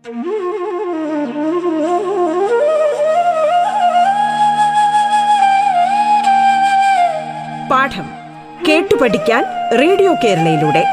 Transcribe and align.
പാഠം 0.00 0.12
കേട്ടു 8.68 8.96
പഠിക്കാൻ 8.96 9.44
റേഡിയോ 9.78 10.14
കേരളയിലൂടെ. 10.14 10.84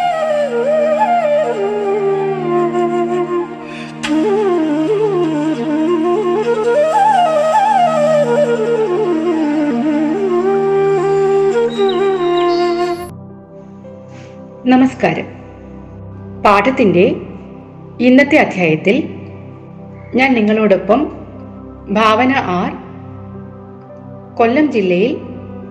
നമസ്കാരം. 14.69 15.25
പാഠത്തിന്റെ 16.45 17.26
ഇന്നത്തെ 17.99 18.37
അധ്യായത്തിൽ 18.37 18.97
ഞാൻ 20.15 20.33
നിങ്ങളോടൊപ്പം 20.33 20.99
ഭാവന 21.89 22.33
ആർ 22.33 22.71
കൊല്ലം 24.35 24.71
ജില്ലയിൽ 24.71 25.17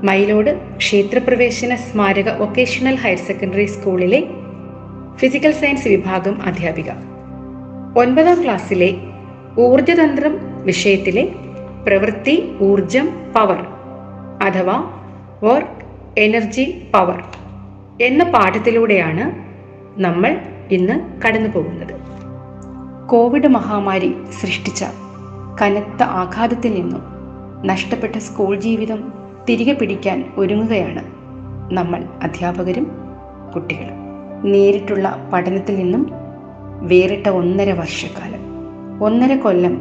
മയിലോട് 0.02 0.77
ക്ഷേത്രപ്രവേശന 0.77 1.74
സ്മാരക 1.74 2.28
വൊക്കേഷണൽ 2.41 2.95
ഹയർ 2.95 3.16
സെക്കൻഡറി 3.18 3.65
സ്കൂളിലെ 3.65 4.20
ഫിസിക്കൽ 5.16 5.52
സയൻസ് 5.52 5.88
വിഭാഗം 5.88 6.42
അധ്യാപിക. 6.42 6.91
ഒൻപതാം 7.96 8.45
ക്ലാസ്സിലെ 8.45 8.90
ഊർജതന്ത്രം 9.56 10.34
വിഷയത്തിലെ 10.65 11.24
പ്രവൃത്തി 11.87 12.56
ഊർജം 12.60 13.32
പവർ 13.32 13.60
അഥവാ 14.43 14.77
വർക്ക് 15.43 15.84
എനർജി 16.20 16.84
പവർ 16.95 17.23
എന്ന 18.01 18.24
പാഠത്തിലൂടെയാണ് 18.24 19.24
നമ്മൾ 20.01 20.32
ഇന്ന് 20.70 21.23
കടന്നു 21.23 21.48
പോകുന്നത് 21.48 21.95
കോവിഡ് 23.06 23.48
മഹാമാരി 23.48 24.15
സൃഷ്ടിച്ച 24.41 24.84
കനത്ത 25.62 26.02
ആഘാതത്തിൽ 26.02 26.74
നിന്നും 26.74 27.02
നഷ്ടപ്പെട്ട 27.66 28.18
സ്കൂൾ 28.18 28.57
ജീവിതം 28.57 29.12
തിരികെ 29.49 29.73
പിടിക്കാൻ 29.73 30.32
ഒരുങ്ങുകയാണ് 30.37 31.02
നമ്മൾ 31.74 32.04
അധ്യാപകരും 32.23 32.87
കുട്ടികളും. 33.54 33.99
നേരിട്ടുള്ള 34.45 35.30
പഠനത്തിൽ 35.32 35.77
നിന്നും 35.77 36.10
വേറിട്ട 36.88 37.29
ഒന്നര 37.29 37.73
വർഷക്കാലം 37.73 38.43
ഒന്നര 39.04 39.37
കൊല്ലം 39.37 39.80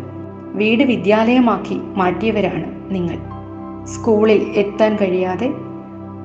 വീട് 0.54 0.84
വിദ്യാലയമാക്കി 0.84 1.74
മാറ്റിയവരാണ് 1.74 2.96
നിങ്ങൾ. 2.96 3.18
സ്കൂളിൽ 3.86 4.44
എത്താൻ 4.56 4.96
കഴിയാതെ 4.96 5.50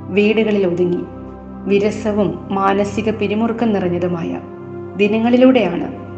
വീടുകളിൽ 0.08 0.66
ഒതുങ്ങി 0.66 1.02
വിരസവും 1.64 2.48
മാനസിക 2.50 3.10
പിരിമുറുക്കം 3.10 3.72
നിറഞ്ഞതുമായ 3.72 4.40
ദിനങ്ങളിലൂടെയാണ് 4.96 6.09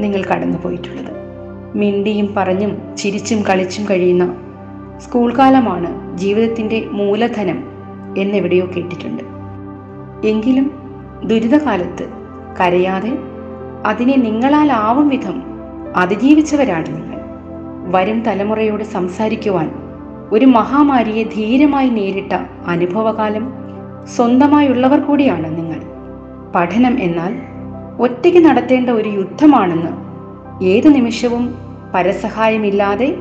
നിങ്ങൾ 0.00 0.22
കടന്നു 0.24 0.58
പോയിട്ടുള്ളത് 0.62 1.12
മിണ്ടിയും 1.74 2.34
പറഞ്ഞും 2.36 2.94
ചിരിച്ചും 2.96 3.42
കളിച്ചും 3.42 3.86
കഴിയുന്ന 3.90 4.36
സ്കൂൾ 4.98 5.34
കാലമാണ് 5.34 6.16
ജീവിതത്തിന്റെ 6.16 6.88
മൂലധനം 6.90 7.58
എന്നെവിടെയോ 8.18 8.66
കേട്ടിട്ടുണ്ട്. 8.76 9.22
എങ്കിലും 10.26 10.70
ദുരിതകാലത്ത് 11.24 12.08
കരയാതെ 12.60 13.18
അതിനെ 13.86 14.16
നിങ്ങളാലാവും 14.16 15.08
വിധം 15.08 15.42
അതിജീവിച്ചവരാണ് 15.96 16.86
നിങ്ങൾ. 16.86 17.18
വരും 17.90 18.22
തലമുറയോട് 18.22 18.84
സംസാരിക്കുവാൻ 18.84 19.70
ഒരു 20.32 20.46
മഹാമാരിയെ 20.46 21.24
ധീരമായി 21.24 21.88
നേരിട്ട 21.88 22.32
അനുഭവകാലം 22.66 23.52
സ്വന്തമായുള്ളവർ 24.16 25.00
കൂടിയാണ് 25.00 25.58
നിങ്ങൾ. 25.58 25.80
പഠനം 26.54 27.00
എന്നാൽ 27.00 27.32
ഒറ്റയ്ക്ക് 28.00 28.44
നടത്തേണ്ട 28.44 28.90
ഒരു 28.90 29.08
യുദ്ധമാണെന്ന്. 29.08 29.88
ഏതു 30.64 30.88
നിമിഷവും 30.88 31.54
പരസഹായമില്ലാതെ 31.94 33.16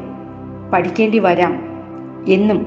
പഠിക്കേണ്ടി 0.73 1.19
വരാം 1.19 1.59
എന്നും 2.27 2.65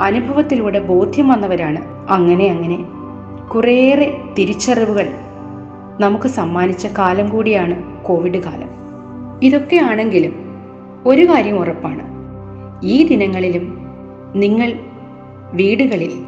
അനുഭവത്തിലൂടെ 0.00 0.78
ബോധ്യം 0.78 1.28
വന്നവരാണ് 1.28 2.06
അങ്ങനെ 2.10 2.46
അങ്ങനെ. 2.46 2.78
കുറേയേറെ 3.54 4.20
തിരിച്ചറിവുകൾ 4.38 5.08
നമുക്ക് 6.00 6.28
സമ്മാനിച്ച 6.28 6.86
കാലം 6.86 7.28
കൂടിയാണ് 7.28 8.04
കോവിഡ് 8.04 8.42
കാലം. 8.42 8.68
ഇതൊക്കെയാണെങ്കിലും 9.42 10.32
ഒരു 11.06 11.28
കാര്യം 11.28 11.58
ഉറപ്പാണ്. 11.58 12.02
ഈ 12.84 13.06
ദിനങ്ങളിലും 13.06 13.78
നിങ്ങൾ 14.34 14.72
വീടുകളിൽ 15.52 16.24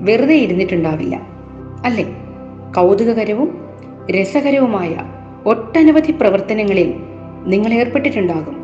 വെറുതെ 0.00 0.34
ഇരുന്നിട്ടുണ്ടാവില്ല. 0.34 1.20
അല്ലേ? 1.84 2.04
കൗതുകകരവും 2.76 3.67
രസകരവുമായ 4.10 4.96
ഒട്ടനവധി 5.46 6.12
പ്രവർത്തനങ്ങളിൽ 6.12 6.94
നിങ്ങൾ 7.46 7.74
ഏർപ്പെട്ടിട്ടുണ്ടാകും. 7.74 8.56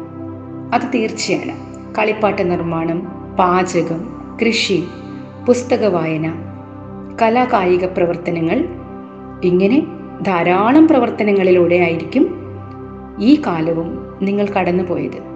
അത് 0.75 0.83
തീർച്ചയാണ്. 0.95 1.53
കളിപ്പാട്ട 1.95 2.41
നിർമ്മാണം 2.41 2.99
പാചകം 3.39 4.15
കൃഷി 4.41 4.85
പുസ്തക 5.47 5.85
വായന 5.85 6.35
കലാകായിക 7.23 7.85
പ്രവർത്തനങ്ങൾ 7.85 8.65
ഇങ്ങനെ 9.45 9.87
ധാരാളം 10.23 10.89
പ്രവർത്തനങ്ങളിലൂടെ 10.89 11.75
ആയിരിക്കും 11.75 12.35
ഈ 13.21 13.43
കാലവും 13.47 14.19
നിങ്ങൾ 14.23 14.47
കടന്നുപോയത്. 14.47 15.35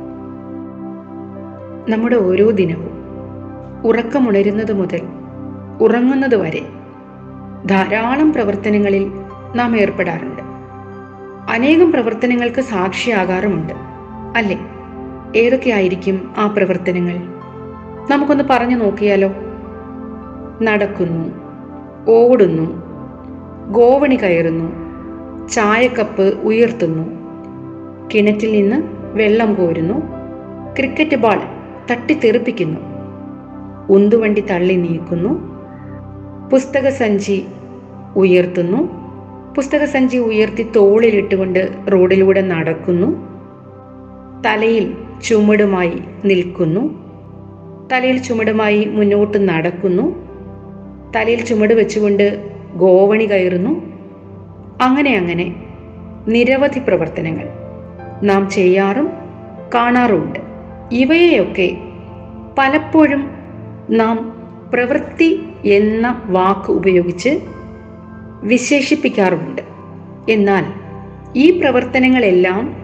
നമ്മുടെ 1.88 2.16
ഓരോ 2.16 2.50
ദിനവും 2.50 2.90
ഉറക്കമുണരുന്നത് 3.84 4.72
മുതൽ 4.72 5.00
ഉറങ്ങുന്നത് 5.80 6.36
വരെ 6.36 6.62
ധാരാളം 7.66 8.32
പ്രവർത്തനങ്ങളിൽ 8.32 9.12
നാം 9.54 9.76
ഏർപ്പെടാറുണ്ട്. 9.76 10.42
അനേകം 11.50 11.92
പ്രവർത്തനങ്ങൾക്ക് 11.92 12.60
സാക്ഷിയാകാറുമുണ്ട്. 12.60 13.72
അല്ലേ? 14.36 14.58
ഏതൊക്കെയായിരിക്കും 15.36 16.34
ആ 16.38 16.46
പ്രവർത്തനങ്ങൾ? 16.46 17.16
നമുക്കൊന്ന് 18.10 18.44
പറഞ്ഞു 18.50 18.76
നോക്കിയാലോ? 18.76 19.28
നടക്കുന്നു 20.62 21.48
ഓടുന്നു 22.10 22.88
ഗോവണി 23.72 24.14
കയറുന്നു 24.14 24.88
ചായക്കപ്പ് 25.48 26.22
ഉയർത്തുന്നു 26.22 27.18
കിണറ്റിൽ 28.14 28.52
നിന്ന് 28.52 28.82
വെള്ളം 29.16 29.54
കോരുന്നു 29.54 29.94
ക്രിക്കറ്റ് 30.76 31.16
ബാൾ 31.16 31.40
തട്ടിത്തെറിപ്പിക്കുന്നു 31.90 32.80
ഉന്തുവണ്ടി 33.88 34.40
തള്ളി 34.40 34.74
നീക്കുന്നു 34.74 35.58
പുസ്തക 36.48 36.88
സഞ്ചി 36.88 37.46
ഉയർത്തുന്നു 38.16 38.97
പുസ്തക 39.58 39.84
സഞ്ചി 39.84 40.16
ഉയർത്തി 40.16 40.66
തോളിലിട്ടുകൊണ്ട് 40.76 41.72
റോഡിലൂടെ 41.92 42.40
നടക്കുന്നു. 42.40 43.06
തലയിൽ 44.42 44.94
ചുമടുമായി 45.24 46.00
നിൽക്കുന്നു. 46.24 46.80
തലയിൽ 47.92 48.18
ചുമടുമായി 48.18 48.84
മുന്നോട്ട് 48.84 49.48
നടക്കുന്നു. 49.48 50.16
തലയിൽ 51.16 51.44
ചുമട് 51.44 51.74
വെച്ചുകൊണ്ട് 51.74 52.50
ഗോവണി 52.74 53.24
കയറുന്നു. 53.24 53.70
അങ്ങനെ 54.82 55.16
അങ്ങനെ 55.16 55.54
നിരവധി 56.28 56.78
പ്രവർത്തനങ്ങൾ 56.78 57.48
നാം 58.22 58.50
ചെയ്യാറും 58.50 59.10
കാണാറുമുണ്ട്. 59.74 60.38
ഇവയെയൊക്കെ 60.92 61.76
പലപ്പോഴും 62.58 63.30
നാം 63.90 64.32
പ്രവൃത്തി 64.72 65.42
എന്ന 65.64 66.22
വാക്ക് 66.26 66.72
ഉപയോഗിച്ച് 66.72 67.57
വിശേഷിപ്പിക്കാറുമുണ്ട്. 68.42 69.62
എന്നാൽ 70.28 70.64
ഈ 71.36 71.60
പ്രവർത്തനങ്ങളെല്ലാം 71.60 72.76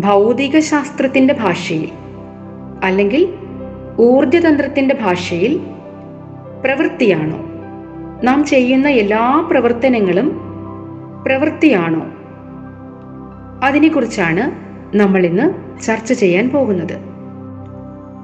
ഭൗതിക 0.00 0.58
ശാസ്ത്രത്തിന്റെ 0.58 1.34
ഭാഷയിൽ 1.34 1.90
അല്ലെങ്കിൽ 2.84 3.34
ഊർജതന്ത്രത്തിന്റെ 4.00 4.98
ഭാഷയിൽ 5.02 5.60
പ്രവൃത്തിയാണോ? 6.64 7.38
നാം 8.24 8.44
ചെയ്യുന്ന 8.44 8.88
എല്ലാ 8.88 9.48
പ്രവർത്തനങ്ങളും 9.50 10.40
പ്രവൃത്തിയാണോ? 11.26 12.06
അതിനെക്കുറിച്ചാണ് 13.66 14.72
നമ്മൾ 14.96 15.26
ഇന്ന് 15.26 15.80
ചർച്ച 15.82 16.12
ചെയ്യാൻ 16.12 16.50
പോകുന്നത്. 16.50 16.98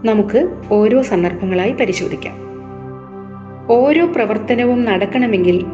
നമുക്ക് 0.04 0.48
ഓരോ 0.72 1.02
സന്ദർഭങ്ങളായി 1.02 1.72
പരിശോധിക്കാം. 1.72 2.34
ഓരോ 3.70 4.06
പ്രവർത്തനവും 4.06 4.84
നടക്കണമെങ്കിൽ 4.84 5.66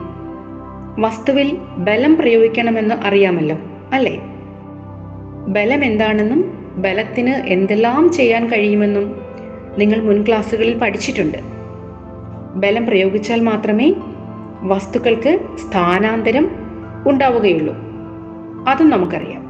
വസ്തുവിൽ 0.99 1.59
ബലം 1.79 2.17
പ്രയോഗിക്കണമെന്ന് 2.17 2.95
അറിയാമല്ലോ 2.95 3.57
അല്ലേ? 3.93 4.21
ബലം 5.49 5.85
എന്താണെന്നും 5.85 6.65
ബലത്തിന് 6.77 7.31
എന്തെല്ലാം 7.31 8.13
ചെയ്യാൻ 8.13 8.49
കഴിയുമെന്നും 8.49 9.21
നിങ്ങൾ 9.79 10.03
മുൻ 10.03 10.25
ക്ലാസ്സുകളിൽ 10.29 10.79
പഠിച്ചിട്ടുണ്ട്. 10.79 11.39
ബലം 12.55 12.87
പ്രയോഗിച്ചാൽ 12.87 13.41
മാത്രമേ 13.41 13.95
വസ്തുക്കൾക്ക് 14.63 15.39
സ്ഥാനാന്തരം 15.57 16.51
ഉണ്ടാവുകയുള്ളൂ. 17.07 17.75
അതും 18.69 18.91
നമുക്കറിയാം. 18.91 19.45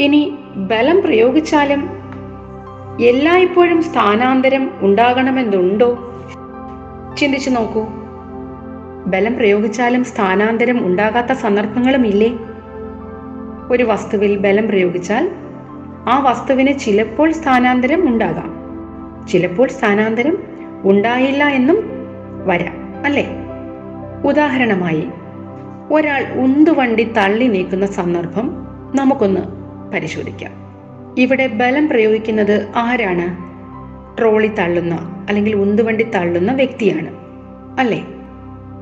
ഇനി 0.00 0.38
ബലം 0.56 1.02
പ്രയോഗിച്ചാലും 1.02 1.88
എല്ലായ്പ്പോഴും 3.02 3.82
സ്ഥാനാന്തരം 3.82 4.70
ഉണ്ടാകണമെന്നുണ്ടോ? 4.80 5.98
ചിന്തിച്ചു 7.18 7.50
നോക്കൂ. 7.50 7.86
ബലം 9.10 9.36
പ്രയോഗിച്ചാലും 9.36 10.04
സ്ഥാനാന്തരം 10.04 10.86
ഉണ്ടാകാത്ത 10.86 11.32
സന്ദർഭങ്ങളും 11.32 12.06
ഇല്ലേ? 12.06 12.38
ഒരു 13.70 13.84
വസ്തുവിൽ 13.84 14.38
ബലം 14.38 14.68
പ്രയോഗിച്ചാൽ 14.68 15.30
ആ 16.08 16.18
വസ്തുവിന് 16.18 16.78
ചിലപ്പോൾ 16.78 17.32
സ്ഥാനാന്തരം 17.32 18.08
ഉണ്ടാകാം. 18.08 18.58
ചിലപ്പോൾ 19.28 19.68
സ്ഥാനാന്തരം 19.68 20.38
ഉണ്ടായില്ല 20.84 21.44
എന്നും 21.44 21.76
വരാം 22.46 23.04
അല്ലേ? 23.04 23.26
ഉദാഹരണമായി 24.24 25.08
ഒരാൾ 25.92 26.26
ഉന്തുവണ്ടി 26.32 27.12
തള്ളി 27.12 27.46
നീക്കുന്ന 27.46 27.86
സന്ദർഭം 27.86 28.50
നമുക്കൊന്ന് 28.94 29.40
പരിശോധിക്കാം. 29.92 30.50
ഇവിടെ 31.18 31.46
ബലം 31.46 31.88
പ്രയോഗിക്കുന്നത് 31.88 32.68
ആരാണ്? 32.76 33.48
ട്രോളി 34.18 34.46
തള്ളുന്ന 34.46 35.24
അല്ലെങ്കിൽ 35.28 35.56
ഉന്തുവണ്ടി 35.56 36.04
തള്ളുന്ന 36.04 36.52
വ്യക്തിയാണ് 36.52 37.10
അല്ലേ? 37.80 38.06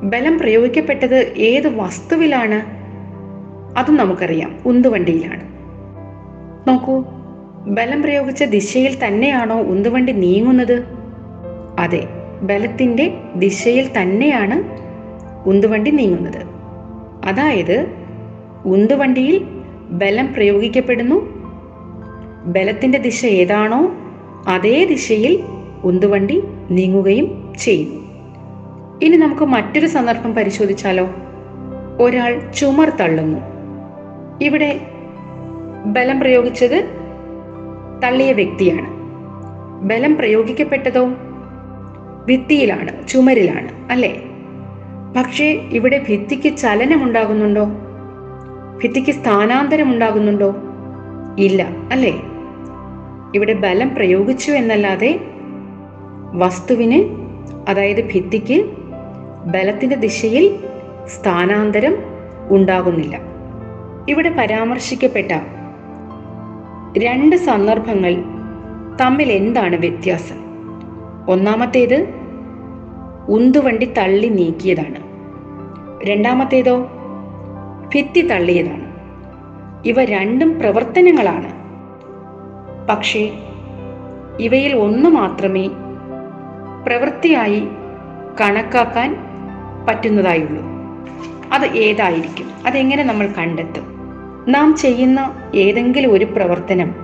ബലം 0.03 0.39
പ്രയോഗിക്കപ്പെട്ടത് 0.39 1.33
ഏത് 1.37 1.79
വസ്തുവിലാണ്? 1.79 2.77
അതും 3.79 3.95
നമുക്കറിയാം. 3.97 4.59
ഉന്തുവണ്ടിയിലാണ്. 4.65 5.43
നോക്കൂ 6.69 7.03
ബലം 7.67 8.01
പ്രയോഗിച്ച 8.01 8.43
ദിശയിൽ 8.43 9.05
തന്നെയാണോ 9.05 9.61
ഉന്തുവണ്ടി 9.61 10.13
നീങ്ങുന്നത്? 10.13 10.83
അതെ 11.79 12.07
ബലത്തിന്റെ 12.41 13.13
ദിശയിൽ 13.35 13.89
തന്നെയാണ് 14.01 14.63
ഉന്തുവണ്ടി 15.49 15.91
നീങ്ങുന്നത്. 15.91 16.45
അതായത് 17.25 17.87
ഉന്തുവണ്ടിയിൽ 18.65 19.45
ബലം 19.89 20.33
പ്രയോഗിക്കപ്പെടുന്നു. 20.33 21.29
ബലത്തിന്റെ 22.45 22.97
ദിശ 22.97 23.25
ഏതാണോ 23.25 23.91
അതേ 24.47 24.85
ദിശയിൽ 24.85 25.43
ഉന്തുവണ്ടി 25.83 26.43
നീങ്ങുകയും 26.71 27.53
ചെയ്യുന്നു 27.59 28.06
ഇനി 29.01 29.17
നമുക്ക് 29.17 29.41
മറ്റൊരു 29.41 29.87
സന്ദർഭം 29.87 30.33
പരിശോധിച്ചാലോ? 30.33 31.09
ഒരാൾ 32.01 32.51
ചുമർ 32.51 32.89
തള്ളുന്നു. 32.89 33.39
ഇവിടെ 34.43 34.79
ബലം 35.85 36.19
പ്രയോഗിച്ചത് 36.19 36.85
തള്ളിയ 38.03 38.33
വ്യക്തിയാണ്. 38.33 38.97
ബലം 39.85 40.15
പ്രയോഗിക്കപ്പെട്ടതോ? 40.15 41.07
ഭിത്തിയിലാണ് 42.25 43.07
ചുമരിലാണ് 43.07 43.91
അല്ലേ? 43.91 44.23
പക്ഷേ 45.17 45.45
ഇവിടെ 45.71 46.05
ഭിത്തിക്ക് 46.09 46.57
ചലനമുണ്ടാകുന്നുണ്ടോ 46.57 47.65
ഭിത്തിക്ക് 48.83 49.11
സ്ഥാനാന്തരം 49.11 49.93
ഉണ്ടാകുന്നുണ്ടോ? 49.93 50.55
ഇല്ല 51.39 51.67
അല്ലേ? 51.91 52.21
ഇവിടെ 53.35 53.53
ബലം 53.53 53.95
പ്രയോഗിച്ചു 53.95 54.51
എന്നല്ലാതെ 54.51 55.19
വസ്തുവിന് 56.33 57.27
അതായത് 57.69 58.01
ഭിത്തിക്ക് 58.07 58.76
ബലത്തിന്റെ 59.45 59.95
ദിശയിൽ 59.95 60.63
സ്ഥാനാന്തരം 61.05 61.95
ഉണ്ടാകുന്നില്ല. 62.49 63.19
ഇവിടെ 64.09 64.29
പരാമർശിക്കപ്പെട്ട 64.29 65.31
രണ്ട് 66.97 67.35
സന്ദർഭങ്ങൾ 67.35 68.15
തമ്മിൽ 69.01 69.31
എന്താണ് 69.31 69.75
വ്യത്യാസം? 69.75 70.35
ഒന്നാമത്തേത് 71.29 72.09
ഉന്തുവണ്ടി 73.29 73.85
തള്ളി 73.85 74.27
നീക്കിയതാണ്. 74.27 74.99
രണ്ടാമത്തേതോ 76.09 76.79
ഭിത്തി 77.95 78.21
തള്ളിയതാണ്. 78.21 78.87
ഇവ 79.85 80.03
രണ്ടും 80.03 80.59
പ്രവർത്തനങ്ങളാണ്. 80.59 81.57
പക്ഷേ 82.87 83.31
ഇവയിൽ 84.39 84.75
ഒന്ന് 84.75 85.09
മാത്രമേ 85.09 85.67
പ്രവൃത്തിയായി 86.87 87.67
കണക്കാക്കാൻ 88.41 89.26
പറ്റുന്നതായുള്ളൂ. 89.87 90.63
അത് 91.53 91.65
ഏതായിരിക്കും? 91.65 92.49
അതെങ്ങനെ 92.67 93.03
നമ്മൾ 93.03 93.27
കണ്ടെത്തും? 93.37 93.97
നാം 94.49 94.75
ചെയ്യുന്ന 94.75 95.35
ഏതെങ്കിലും 95.55 96.13
ഒരു 96.13 96.25
പ്രവർത്തനം 96.25 96.95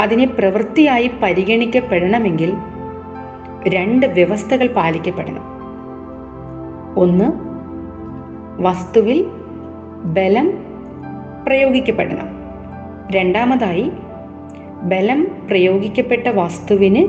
അതിനെ 0.00 0.26
പ്രവൃത്തിയായി 0.26 1.10
പരിഗണിക്കപ്പെടണമെങ്കിൽ 1.22 2.52
രണ്ട് 3.68 4.06
വ്യവസ്ഥകൾ 4.06 4.66
പാലിക്കപ്പെടണം. 4.66 5.42
ഒന്ന് 6.96 7.24
വസ്തുവിൽ 8.62 9.26
ബലം 10.04 10.52
പ്രയോഗിക്കപ്പെടണം. 11.46 12.28
രണ്ടാമതായി 13.10 13.92
ബലം 14.82 15.26
പ്രയോഗിക്കപ്പെട്ട 15.50 16.28
വസ്തുവിന് 16.28 17.06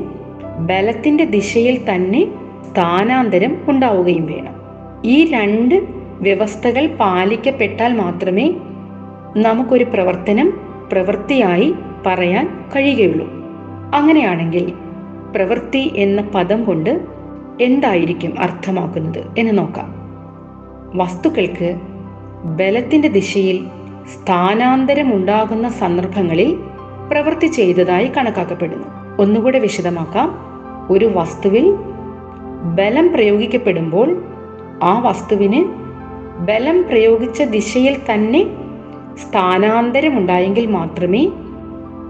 ബലത്തിന്റെ 0.58 1.24
ദിശയിൽ 1.24 1.94
തന്നെ 1.94 2.26
സ്ഥാനാന്തരം 2.70 3.58
ഉണ്ടാവുകയും 3.68 4.26
വേണം. 4.26 4.52
ഈ 5.04 5.30
രണ്ട് 5.30 5.88
വ്യവസ്ഥകൾ 6.20 6.86
പാലിക്കപ്പെട്ടാൽ 6.86 7.96
മാത്രമേ 7.96 8.54
നമുക്കൊരു 9.36 9.84
പ്രവർത്തനം 9.84 10.60
പ്രവൃത്തിയായി 10.92 11.74
പറയാൻ 12.06 12.64
കഴിയുകയുള്ളൂ. 12.76 13.26
അങ്ങനെയാണെങ്കിൽ 13.94 14.72
പ്രവൃത്തി 15.34 15.92
എന്ന 15.96 16.22
പദം 16.22 16.64
കൊണ്ട് 16.64 17.00
എന്തായിരിക്കും 17.60 18.40
അർത്ഥമാക്കുന്നത് 18.40 19.24
എന്ന് 19.38 19.58
നോക്കാം. 19.58 19.94
വസ്തുക്കൾക്ക് 20.94 21.80
ബലത്തിന്റെ 22.44 23.08
ദിശയിൽ 23.08 23.66
സ്ഥാനാന്തരം 24.14 25.14
ഉണ്ടാകുന്ന 25.14 25.68
സന്ദർഭങ്ങളിൽ 25.68 26.58
പ്രവൃത്തി 27.12 27.46
ചെയ്തതായി 27.46 28.12
കണക്കാക്കപ്പെടുന്നു. 28.16 28.88
ഒന്നുകൂടെ 29.22 29.58
വിശദമാക്കാം. 29.58 30.38
ഒരു 30.90 31.10
വസ്തുവിൽ 31.14 31.76
ബലം 32.62 33.12
പ്രയോഗിക്കപ്പെടുമ്പോൾ 33.12 34.24
ആ 34.82 34.98
വസ്തുവിന് 34.98 35.64
ബലം 36.38 36.82
പ്രയോഗിച്ച 36.82 37.42
ദിശയിൽ 37.42 37.96
തന്നെ 38.12 38.46
സ്ഥാനാന്തരം 39.16 40.18
ഉണ്ടായെങ്കിൽ 40.18 40.66
മാത്രമേ 40.66 41.28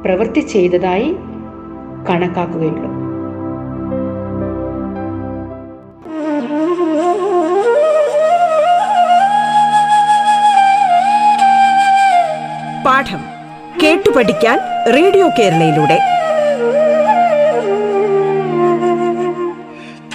പ്രവൃത്തി 0.04 0.40
ചെയ്തതായി 0.40 1.16
കണക്കാക്കുകയുള്ളൂ. 2.10 3.02
പാഠം 12.86 13.20
കേട്ടു 13.82 14.10
പഠിക്കാൻ 14.10 14.58
റേഡിയോ 14.94 15.28
കേരളയിലൂടെ. 15.28 16.11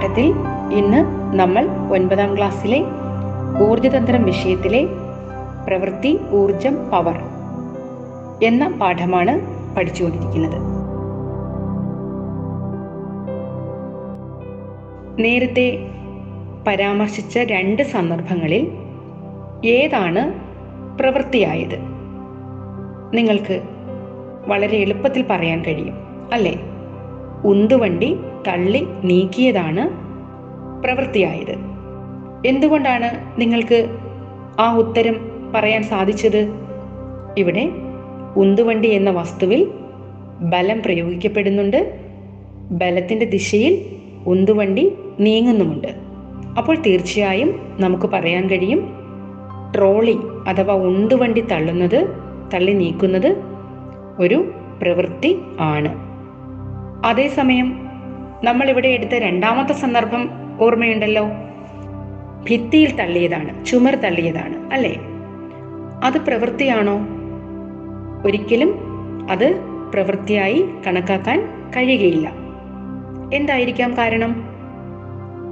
പാഠത്തിൽ 0.00 0.34
ഇന്ന് 0.72 0.98
നമ്മൾ 1.38 1.68
ഒൻപതാം 1.92 2.36
ക്ലാസ്സിലെ 2.36 2.84
ഊർജതന്ത്രം 3.70 4.22
വിഷയത്തിലെ 4.22 4.86
പ്രവൃത്തി 5.66 6.18
ഊർജം 6.32 6.90
പവർ 6.90 7.16
എന്ന 8.42 8.78
പാഠമാണ് 8.80 9.34
പഠിച്ചുകൊണ്ടിരിക്കുന്നത്. 9.76 10.56
നേരത്തെ 15.22 15.78
പരാമർശിച്ച 16.66 17.38
രണ്ട് 17.38 17.82
സന്ദർഭങ്ങളിൽ 17.82 18.72
ഏതാണ് 19.64 20.32
പ്രവൃത്തിയായത്? 20.98 21.78
നിങ്ങൾക്ക് 23.14 23.62
വളരെ 24.48 24.76
എളുപ്പത്തിൽ 24.76 25.24
പറയാൻ 25.30 25.64
കഴിയും 25.64 25.94
അല്ലേ? 26.32 26.69
ഉന്തുവണ്ടി 27.44 28.16
തള്ളി 28.48 28.86
നീക്കിയതാണ് 29.04 29.88
പ്രവൃത്തിയായത്. 30.82 31.56
എന്തുകൊണ്ടാണ് 32.46 33.40
നിങ്ങൾക്ക് 33.40 33.96
ആ 34.60 34.76
ഉത്തരം 34.76 35.16
പറയാൻ 35.54 35.82
സാധിച്ചത്? 35.82 36.48
ഇവിടെ 37.38 37.70
ഉന്തുവണ്ടി 38.36 38.88
എന്ന 38.88 39.10
വസ്തുവിൽ 39.10 39.70
ബലം 40.40 40.82
പ്രയോഗിക്കപ്പെടുന്നുണ്ട്. 40.82 42.00
ബലത്തിന്റെ 42.70 43.26
ദിശയിൽ 43.26 43.86
ഉന്തുവണ്ടി 44.26 44.92
നീങ്ങുന്നുമുണ്ട്. 45.20 45.88
അപ്പോൾ 46.58 46.76
തീർച്ചയായും 46.76 47.76
നമുക്ക് 47.80 48.06
പറയാൻ 48.06 48.50
കഴിയും 48.50 48.92
ട്രോളി 49.76 50.18
അഥവാ 50.48 50.74
ഉന്തുവണ്ടി 50.74 51.40
തള്ളുന്നത് 51.40 52.08
തള്ളി 52.54 52.72
നീക്കുന്നത് 52.72 53.36
ഒരു 54.18 54.52
പ്രവൃത്തി 54.82 55.38
ആണ്. 55.60 56.09
അതേസമയം 57.04 57.86
നമ്മൾ 58.44 58.70
ഇവിടെ 58.70 58.88
എടുത്ത 58.88 59.10
രണ്ടാമത്തെ 59.10 59.72
സന്ദർഭം 59.72 60.30
ഓർമ്മയുണ്ടല്ലോ. 60.60 61.26
ഭിത്തിയിൽ 62.50 62.96
തള്ളിയതാണ് 62.96 63.64
ചുമർ 63.64 63.94
തള്ളിയതാണ് 63.94 64.72
അല്ലേ? 64.72 64.96
അത് 66.04 66.18
പ്രവൃത്തിയാണോ? 66.18 66.98
ഒരിക്കലും 68.26 68.74
അത് 69.30 69.60
പ്രവൃത്തിയായി 69.94 70.64
കണക്കാക്കാൻ 70.86 71.70
കഴിയുകയില്ല. 71.76 72.32
എന്തായിരിക്കാം 73.34 73.96
കാരണം? 73.96 74.44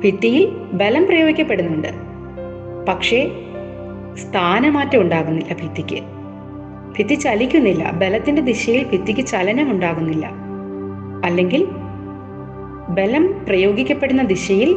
ഭിത്തിയിൽ 0.04 0.48
ബലം 0.72 1.06
പ്രയോഗിക്കപ്പെടുന്നുണ്ട്. 1.06 1.88
പക്ഷേ 2.88 3.30
സ്ഥാനമാറ്റം 4.14 5.00
ഉണ്ടാകുന്നില്ല 5.00 5.54
ഭിത്തിക്ക്. 5.54 6.02
ഭിത്തി 6.98 7.14
ചലിക്കുന്നില്ല. 7.14 7.90
ബലത്തിന്റെ 7.90 8.42
ദിശയിൽ 8.42 8.84
ഭിത്തിക്ക് 8.84 9.26
ചലനം 9.26 9.70
ഉണ്ടാകുന്നില്ല 9.70 10.47
അല്ലെങ്കിൽ 11.24 11.68
ബലം 12.88 13.44
പ്രയോഗിക്കപ്പെടുന്ന 13.48 14.22
ദിശയിൽ 14.22 14.76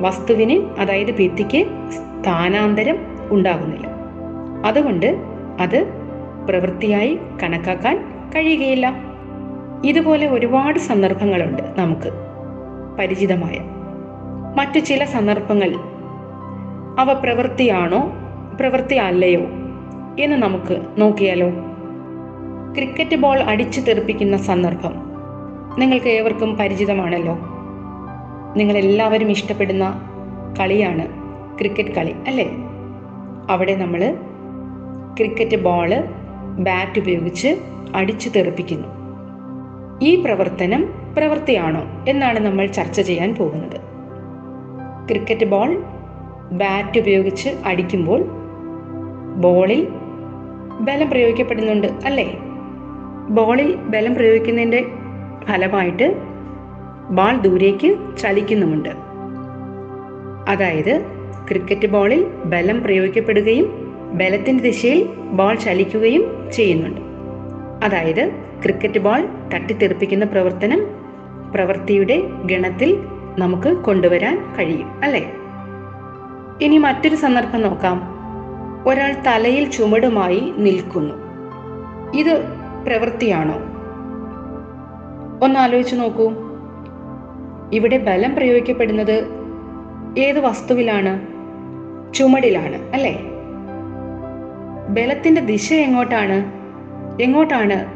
വസ്തുവിന് 0.00 0.80
അതായത് 0.80 1.10
ഭിത്തിക്ക് 1.10 1.66
സ്ഥാനാന്തരം 1.90 2.96
ഉണ്ടാകുന്നില്ല. 3.30 3.86
അതുകൊണ്ട് 4.66 5.16
അത് 5.60 5.86
പ്രവൃത്തിയായി 6.48 7.18
കണക്കാക്കാൻ 7.42 7.96
കഴിയുകയില്ല. 8.36 8.94
ഇതുപോലെ 9.84 10.26
ഒരുപാട് 10.26 10.78
സന്ദർഭങ്ങളുണ്ട് 10.78 11.62
നമുക്ക് 11.78 12.10
പരിചിതമായ. 12.98 13.58
മറ്റു 14.56 14.78
ചില 14.78 15.04
സന്ദർഭങ്ങൾ 15.04 15.74
അവ 16.98 17.12
പ്രവൃത്തിയാണോ 17.12 18.12
പ്രവൃത്തി 18.60 18.94
അല്ലയോ 18.94 19.40
എന്ന് 20.20 20.36
നമുക്ക് 20.36 20.82
നോക്കിയാലോ? 20.98 21.50
ക്രിക്കറ്റ് 22.74 23.16
ബോൾ 23.16 23.38
അടിച്ചു 23.38 23.80
തെറിപ്പിക്കുന്ന 23.80 24.36
സന്ദർഭം 24.36 25.07
നിങ്ങൾക്ക് 25.78 26.06
ഏവർക്കും 26.06 26.56
പരിചിതമാണല്ലോ. 26.56 27.38
നിങ്ങളെല്ലാവരും 28.56 29.30
ഇഷ്ടപ്പെടുന്ന 29.30 30.02
കളിയാണ് 30.60 31.08
ക്രിക്കറ്റ് 31.58 31.90
കളി 31.90 32.14
അല്ലേ? 32.26 32.50
അവിടെ 33.50 33.74
നമ്മൾ 33.74 34.16
ക്രിക്കറ്റ് 35.18 35.62
ബോൾ 35.62 35.90
ബാറ്റ് 36.58 37.00
ഉപയോഗിച്ച് 37.00 37.60
അടിച്ചു 37.94 38.28
തെറിപ്പിക്കുന്നു. 38.28 38.88
ഈ 40.02 40.24
പ്രവർത്തനം 40.24 40.94
പ്രവൃത്തിയാണോ 41.18 41.82
എന്നാണ് 42.08 42.38
നമ്മൾ 42.38 42.66
ചർച്ച 42.66 43.00
ചെയ്യാൻ 43.00 43.34
പോകുന്നത്. 43.34 43.80
ക്രിക്കറ്റ് 45.08 45.44
ബോൾ 45.44 45.82
ബാറ്റ് 46.52 46.98
ഉപയോഗിച്ച് 46.98 47.48
അടിക്കുമ്പോൾ 47.66 48.24
ബോളിൽ 49.36 49.88
ബലം 50.80 51.10
പ്രയോഗിക്കപ്പെടുന്നുണ്ട് 51.10 51.86
അല്ലേ? 51.86 52.38
ബോളിൽ 53.30 53.76
ബലം 53.76 54.14
പ്രയോഗിക്കുന്നതിന്റെ 54.14 54.84
ഫലമായിട്ട് 55.44 56.22
ബാൾ 57.10 57.36
ദൂരേക്ക് 57.36 58.16
ചലിക്കുന്നുമുണ്ട്. 58.18 58.88
അതായത് 60.48 61.04
ക്രിക്കറ്റ് 61.48 61.86
ബോളിൽ 61.86 62.26
ബലം 62.44 62.82
പ്രയോഗിക്കപ്പെടുകയും 62.82 63.88
ബലത്തിന്റെ 64.14 64.64
ദിശയിൽ 64.64 65.06
ബോൾ 65.06 65.54
ചലിക്കുകയും 65.54 66.52
ചെയ്യുന്നുണ്ട്. 66.52 67.00
അതായത് 67.84 68.30
ക്രിക്കറ്റ് 68.62 68.98
ബോൾ 68.98 69.28
തട്ടിത്തെറിപ്പിക്കുന്ന 69.54 70.24
പ്രവർത്തനം 70.24 70.86
പ്രവൃത്തിയുടെ 71.54 72.22
ഗണത്തിൽ 72.44 72.98
നമുക്ക് 73.38 73.68
കൊണ്ടുവരാൻ 73.68 74.54
കഴിയും 74.58 75.04
അല്ലേ? 75.04 75.34
ഇനി 76.62 76.78
മറ്റൊരു 76.78 77.16
സന്ദർഭം 77.16 77.62
നോക്കാം. 77.62 78.18
ഒരാൾ 78.88 79.16
തലയിൽ 79.26 79.70
ചുമടുമായി 79.70 80.52
നിൽക്കുന്നു. 80.56 81.14
ഇത് 82.14 82.42
പ്രവൃത്തിയാണോ? 82.86 83.67
ഒന്ന് 85.42 85.60
ആലോചിച്ചു 85.60 85.94
നോക്കൂ. 85.94 86.32
ഇവിടെ 87.72 87.98
ബലം 87.98 88.34
പ്രയോഗിക്കപ്പെടുന്നത് 88.34 89.26
ഏത് 90.18 90.40
വസ്തുവിലാണ്? 90.40 91.38
ചുമടിലാണ് 92.14 92.92
അല്ലേ? 92.92 93.20
ബലത്തിന്റെ 94.88 95.40
ദിശ 95.40 95.72
എങ്ങോട്ടാണ്? 95.72 96.58
എങ്ങോട്ടാണ് 97.22 97.86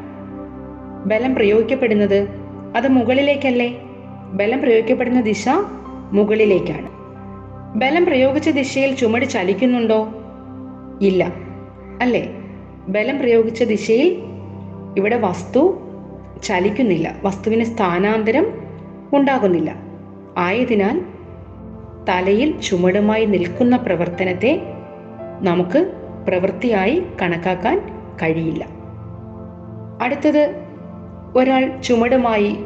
ബലം 1.08 1.34
പ്രയോഗിക്കപ്പെടുന്നത്? 1.34 2.28
അത് 2.76 2.88
മുകളിലേക്കല്ലേ? 2.88 3.82
ബലം 4.32 4.60
പ്രയോഗിക്കപ്പെടുന്ന 4.60 5.20
ദിശ 5.20 5.48
മുകളിലേക്കാണ്. 6.12 6.88
ബലം 7.78 8.04
പ്രയോഗിച്ച 8.04 8.48
ദിശയിൽ 8.48 8.94
ചുമട് 8.94 9.24
ചലിക്കുന്നുണ്ടോ? 9.24 10.08
ഇല്ല 11.02 11.32
അല്ലേ? 12.00 12.36
ബലം 12.88 13.18
പ്രയോഗിച്ച 13.18 13.62
ദിശയിൽ 13.62 14.22
ഇവിടെ 14.96 15.16
വസ്തു 15.16 15.78
ചലിക്കുന്നില്ല. 16.42 17.14
വസ്തുവിന് 17.24 17.64
സ്ഥാനാന്തരം 17.64 18.52
ഉണ്ടാകുന്നില്ല. 19.14 19.74
ആയതിനാൽ 20.38 21.02
തലയിൽ 22.08 22.60
ചുമടുമായി 22.60 23.24
നിൽക്കുന്ന 23.24 23.76
പ്രവർത്തനത്തെ 23.76 24.62
നമുക്ക് 25.40 25.92
പ്രവൃത്തിയായി 26.28 27.02
കണക്കാക്കാൻ 27.22 28.06
കഴിയില്ല. 28.22 28.66
അടുത്തത് 30.02 30.54
ഒരാൾ 31.36 31.80
ചുമടുമായി 31.80 32.56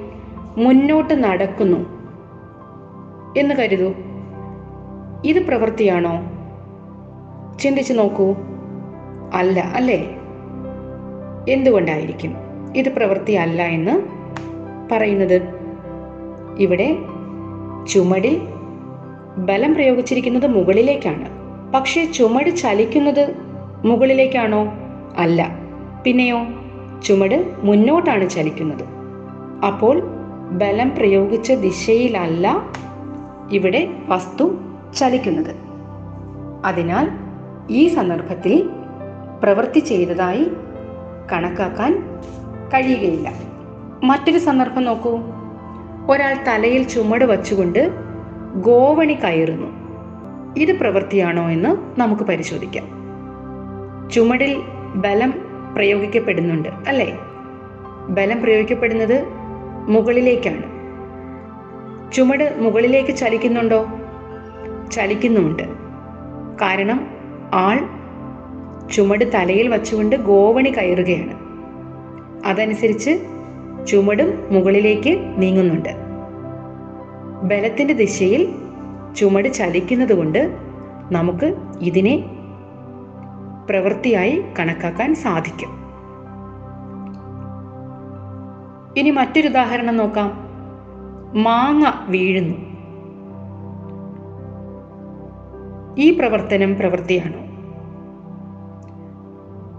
മുന്നോട്ട് 0.57 1.25
നടക്കുന്നു 1.25 1.97
എന്ന് 3.39 3.55
കരുതൂ. 3.55 3.95
ഇത് 5.25 5.47
പ്രവൃത്തിയാണോ? 5.47 6.23
ചിന്തിച്ചു 7.61 7.93
നോക്കൂ. 7.93 8.35
അല്ല 9.35 9.61
അല്ലേ? 9.61 10.17
എന്തുകൊണ്ടായിരിക്കും? 11.49 12.46
ഇത് 12.77 12.89
പ്രവൃത്തിയല്ല 12.89 13.63
എന്ന് 13.63 14.03
പറയുന്നത്. 14.93 15.43
ഇവിടെ 16.59 16.99
ചുമടിൽ 17.89 18.43
ബലം 19.37 19.75
പ്രയോഗിച്ചിരിക്കുന്നത് 19.75 20.47
മുകളിലേക്കാണ്. 20.47 21.29
പക്ഷേ 21.73 22.05
ചുമട് 22.05 22.51
ചലിക്കുന്നത് 22.51 23.35
മുകളിലേക്കാണോ? 23.85 24.73
അല്ല. 25.17 25.59
പിന്നെയോ 26.05 26.47
ചുമട് 27.03 27.55
മുന്നോട്ടാണ് 27.59 28.31
ചലിക്കുന്നത്. 28.31 28.85
അപ്പോൾ 29.67 30.03
ബലം 30.51 30.91
പ്രയോഗിച്ച 30.91 31.53
ദിശയിലല്ല 31.53 32.73
ഇവിടെ 33.53 33.89
വസ്തു 34.09 34.55
ചലിക്കുന്നത്. 34.97 35.57
അതിനാൽ 36.65 37.11
ഈ 37.71 37.89
സന്ദർഭത്തിൽ 37.89 38.71
പ്രവൃത്തി 39.43 39.79
ചെയ്തതായി 39.79 40.47
കണക്കാക്കാൻ 41.33 42.21
കഴിയുകയില്ല. 42.77 43.33
മറ്റൊരു 44.05 44.39
സന്ദർഭം 44.39 44.85
നോക്കൂ. 44.85 45.19
ഒരാൾ 46.11 46.37
തലയിൽ 46.49 46.89
ചുമട് 46.89 47.25
വച്ചുകൊണ്ട് 47.25 47.91
ഗോവണി 48.55 49.13
കയറുന്നു. 49.13 49.67
ഇത് 50.57 50.81
പ്രവൃത്തിയാണോ 50.81 51.51
എന്ന് 51.51 52.01
നമുക്ക് 52.01 52.23
പരിശോധിക്കാം. 52.23 52.85
ചുമടിൽ 54.11 54.63
ബലം 54.95 55.35
പ്രയോഗിക്കപ്പെടുന്നുണ്ട് 55.77 56.69
അല്ലേ? 56.69 57.19
ബലം 58.09 58.43
പ്രയോഗിക്കപ്പെടുന്നത് 58.43 59.25
മുകളിലേക്കാണ്. 59.89 60.63
ചുമട് 62.13 62.57
മുകളിലേക്ക് 62.59 63.17
ചലിക്കുന്നുണ്ടോ? 63.17 63.87
ചലിക്കുന്നുമുണ്ട് 64.93 65.63
കാരണം 66.63 67.09
ആൾ 67.55 67.89
ചുമട് 68.93 69.33
തലയിൽ 69.35 69.69
വച്ചുകൊണ്ട് 69.69 70.17
ഗോവണി 70.17 70.69
കയറുകയാണ്. 70.69 71.46
അതനുസരിച്ച് 72.45 73.27
ചുമടും 73.87 74.49
മുകളിലേക്ക് 74.51 75.35
നീങ്ങുന്നുണ്ട്. 75.37 75.89
ബലത്തിന്റെ 77.43 77.95
ദിശയിൽ 77.95 78.55
ചുമട് 79.17 79.53
ചലിക്കുന്നത് 79.53 80.15
കൊണ്ട് 80.15 80.57
നമുക്ക് 81.13 81.55
ഇതിനെ 81.81 82.25
പ്രവൃത്തിയായി 83.71 84.45
കണക്കാക്കാൻ 84.59 85.15
സാധിക്കും. 85.15 85.69
ഇനി 88.97 89.11
മറ്റൊരു 89.11 89.49
ഉദാഹരണം 89.49 89.97
നോക്കാം. 89.97 90.47
മാങ്ങ 91.43 91.85
വീഴുന്നു. 92.09 92.77
ഈ 95.99 96.19
പ്രവർത്തനം 96.19 96.77
പ്രവൃത്തിയാണോ? 96.77 97.47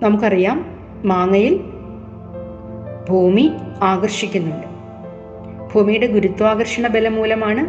നമുക്കറിയാം 0.05 0.65
മാങ്ങയിൽ 1.05 1.76
ഭൂമി 3.09 3.51
ആകർഷിക്കുന്നുണ്ട്. 3.81 4.67
ഭൂമിയുടെ 5.73 6.07
ഗുരുത്വാകർഷണ 6.07 6.87
ബലം 6.87 7.15
മൂലമാണ് 7.15 7.63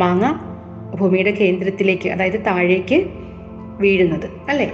മാങ്ങ 0.00 0.24
ഭൂമിയുടെ 0.96 1.30
കേന്ദ്രത്തിലേക്ക് 1.30 2.08
അതായത് 2.08 2.44
താഴേക്ക് 2.46 3.04
വീഴുന്നത് 3.80 4.26
അല്ലേ? 4.48 4.72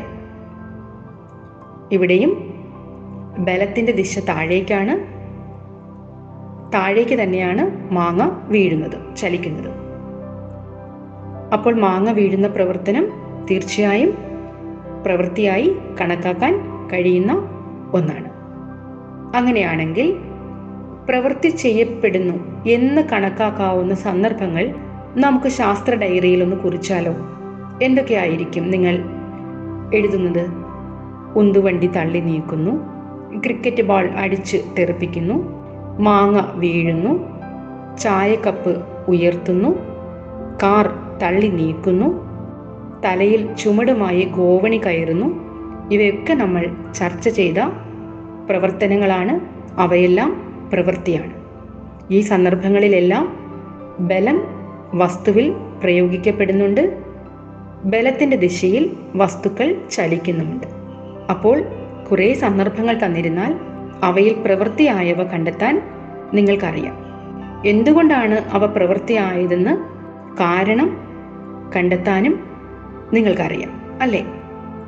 ഇവിടെയും 1.92 2.32
ബലത്തിന്റെ 3.38 3.92
ദിശ 3.92 4.18
താഴേക്കാണ് 4.18 5.20
താഴേക്ക് 6.72 7.22
തന്നെയാണ് 7.22 7.92
മാങ്ങ 7.92 8.22
വീഴുന്നത് 8.48 9.16
ചലിക്കുന്നത്. 9.16 9.70
അപ്പോൾ 11.52 11.74
മാങ്ങ 11.74 12.10
വീഴുന്ന 12.10 12.48
പ്രവർത്തനം 12.48 13.08
തീർച്ചയായും 13.50 14.10
പ്രവൃത്തിയായി 15.06 15.76
കണക്കാക്കാൻ 16.00 16.54
കഴിയുന്ന 16.92 17.32
ഒന്നാണ്. 17.94 18.29
അങ്ങനെയാണെങ്കിൽ 19.34 20.16
പ്രവൃത്തി 21.08 21.48
ചെയ്യപ്പെടുന്നു 21.48 22.66
എന്ന് 22.66 23.02
കണക്കാക്കാവുന്ന 23.02 23.94
സന്ദർഭങ്ങൾ 23.94 24.74
നമുക്ക് 25.16 25.48
ശാസ്ത്ര 25.48 25.94
ഡയറിയിൽ 25.94 26.42
ഒന്ന് 26.42 26.56
കുറിച്ചാലോ? 26.56 27.14
എന്തൊക്കെയായിരിക്കും 27.82 28.70
നിങ്ങൾ 28.70 28.94
എഴുതുന്നത്? 29.94 30.44
ഉന്തുവണ്ടി 31.36 31.86
തള്ളി 31.86 32.20
നീക്കുന്നു 32.20 32.70
ക്രിക്കറ്റ് 33.38 33.82
ബോൾ 33.82 34.10
അടിച്ച് 34.16 34.56
തെറിപ്പിക്കുന്നു 34.78 35.60
മാങ്ങ 35.98 36.40
വീഴുന്നു 36.54 37.12
ചായക്കപ്പ് 37.96 38.84
ഉയർത്തുന്നു 39.08 39.70
കാർ 40.62 40.86
തള്ളി 41.22 41.48
നീക്കുന്നു 41.48 42.30
തലയിൽ 43.04 43.54
ചുമടുമായി 43.54 44.22
ഗോവണി 44.22 44.76
കയറുന്നു 44.76 45.28
ഇവയൊക്കെ 45.90 46.34
നമ്മൾ 46.34 46.92
ചർച്ച 46.94 47.28
ചെയ്ത 47.28 47.60
പ്രവർത്തനങ്ങളാണ്. 48.46 49.40
അവയെല്ലാം 49.80 50.30
പ്രവൃത്തിയാണ്. 50.72 51.32
ഈ 52.10 52.20
സന്ദർഭങ്ങളിലെല്ലാം 52.20 53.36
ബലം 54.00 54.42
വസ്തുവിൽ 54.94 55.54
പ്രയോഗിക്കപ്പെടുന്നുണ്ട്. 55.82 57.02
ബലത്തിന്റെ 57.84 58.36
ദിശയിൽ 58.36 58.96
വസ്തുക്കൾ 59.16 59.74
ചലിക്കുന്നുമുണ്ട്. 59.90 60.66
അപ്പോൾ 61.30 61.62
കുറേ 62.10 62.34
സന്ദർഭങ്ങൾ 62.34 62.98
തന്നിരുന്നാൽ 63.04 63.54
അവയിൽ 64.02 64.32
പ്രവൃത്തിയായവ 64.32 65.22
കണ്ടെത്താൻ 65.22 65.82
നിങ്ങൾക്കറിയാം. 66.34 66.96
എന്തുകൊണ്ടാണ് 67.66 68.34
അവ 68.52 68.66
പ്രവൃത്തിയായതെന്ന് 68.66 69.76
കാരണം 70.34 70.96
കണ്ടെത്താനും 71.76 72.50
നിങ്ങൾക്കറിയാം 73.12 73.98
അല്ലേ? 74.02 74.26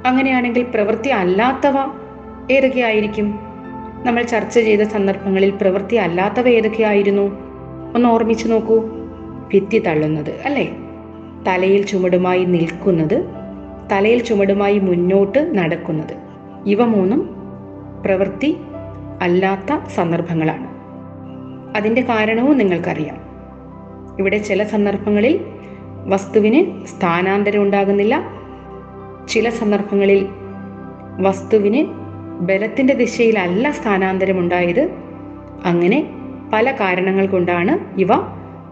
അങ്ങനെയാണെങ്കിൽ 0.07 0.63
പ്രവൃത്തി 0.63 1.09
അല്ലാത്തവ 1.09 2.02
ഏതൊക്കെയായിരിക്കും? 2.51 3.39
നമ്മൾ 4.07 4.23
ചർച്ച 4.23 4.55
ചെയ്ത 4.55 4.81
സന്ദർഭങ്ങളിൽ 4.81 5.51
പ്രവൃത്തി 5.51 5.97
അല്ലാത്തവ 5.97 6.49
ഏതൊക്കെയായിരുന്നു? 6.49 7.23
ഒന്ന് 7.95 8.09
ഓർമ്മിച്ചു 8.09 8.49
നോക്കൂ. 8.49 8.79
ഭിത്തി 9.55 9.79
തള്ളുന്നത് 9.79 10.31
അല്ലേ? 10.45 10.77
തലയിൽ 11.49 11.87
ചുമടുമായി 11.87 12.45
നിൽക്കുന്നത് 12.45 13.25
തലയിൽ 13.93 14.23
ചുമടുമായി 14.23 14.79
മുന്നോട്ട് 14.79 15.59
നടക്കുന്നത്. 15.59 16.17
ഇവ 16.67 16.85
മൂന്നും 16.85 17.31
പ്രവൃത്തി 18.05 18.57
അല്ലാത്ത 19.23 19.85
സന്ദർഭങ്ങളാണ്. 19.89 20.67
അതിന്റെ 21.77 22.03
കാരണവും 22.03 22.59
നിങ്ങൾക്കറിയാം. 22.59 23.17
ഇവിടെ 24.19 24.39
ചില 24.39 24.63
സന്ദർഭങ്ങളിൽ 24.63 25.41
വസ്തുവിന് 26.07 26.87
സ്ഥാനാന്തരം 26.87 27.63
ഉണ്ടാകുന്നില്ല. 27.63 28.23
ചില 29.29 29.49
സന്ദർഭങ്ങളിൽ 29.49 30.27
വസ്തുവിന് 31.21 32.02
ബലത്തിന്റെ 32.43 32.95
ദിശയിലല്ല 32.95 33.71
സ്ഥാനാന്തരം 33.71 34.39
ഉണ്ടായത്. 34.39 34.91
അങ്ങനെ 35.65 36.11
പല 36.53 36.71
കാരണങ്ങൾ 36.71 37.27
കൊണ്ടാണ് 37.27 38.01
ഇവ 38.01 38.09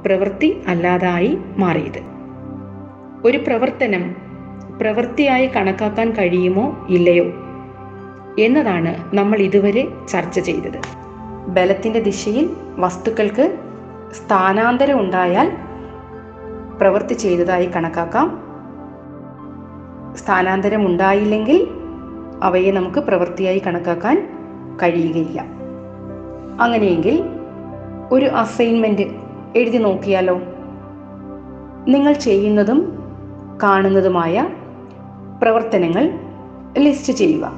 പ്രവൃത്തി 0.07 0.61
അല്ലാതായി 0.69 1.39
മാറിയത്. 1.59 2.01
ഒരു 3.25 3.39
പ്രവർത്തനം 3.39 4.17
പ്രവൃത്തിയായി 4.81 5.47
കണക്കാക്കാൻ 5.47 6.11
കഴിയുമോ 6.11 6.87
ഇല്ലയോ 6.91 7.25
എന്നതാണ് 8.39 9.17
നമ്മൾ 9.17 9.39
ഇതുവരെ 9.39 9.89
ചർച്ച 10.09 10.41
ചെയ്തത്. 10.41 10.81
ബലത്തിന്റെ 11.49 12.01
ദിശയിൽ 12.01 12.51
വസ്തുക്കൾക്ക് 12.79 13.59
സ്ഥാനാന്തരം 14.13 15.01
ഉണ്ടായാൽ 15.01 15.53
പ്രവൃത്തി 16.81 17.15
ചെയ്തതായി 17.15 17.67
കണക്കാക്കാം. 17.67 18.29
സ്ഥാനാന്തരം 20.17 20.87
ഉണ്ടായില്ലെങ്കിൽ 20.87 21.80
അവയെ 22.43 22.73
നമുക്ക് 22.73 22.99
പ്രവൃത്തിയായി 22.99 23.59
കണക്കാക്കാൻ 23.59 24.31
കഴിയുകയില്ല. 24.83 25.41
അങ്ങനെയെങ്കിൽ 26.61 27.25
ഒരു 28.13 28.27
അസൈൻമെന്റ് 28.27 29.03
എഴുതി 29.57 29.79
നോക്കിയാലോ? 29.79 30.41
നിങ്ങൾ 31.89 32.13
ചെയ്യുന്നതും 32.13 32.99
കാണുന്നതുമായ 33.63 34.49
പ്രവർത്തനങ്ങൾ 35.43 36.19
ലിസ്റ്റ് 36.79 37.13
ചെയ്യുക. 37.13 37.53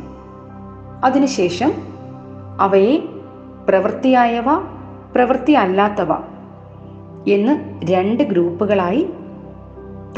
അതിനുശേഷം 1.04 1.72
അവയെ 2.60 2.98
പ്രവൃത്തിയായവ 3.68 4.44
പ്രവൃത്തി 5.14 5.52
അല്ലാത്തവ 5.52 6.12
എന്ന് 7.28 7.80
രണ്ട് 7.84 8.22
ഗ്രൂപ്പുകളായി 8.22 9.10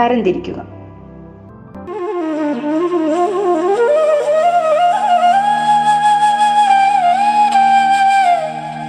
തരംതിരിക്കുക. 0.00 0.73